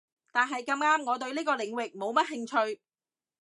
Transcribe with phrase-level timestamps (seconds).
[0.31, 2.81] 但係咁啱我對呢個領域冇乜興趣